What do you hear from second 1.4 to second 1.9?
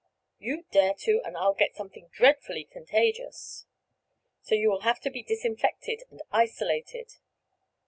get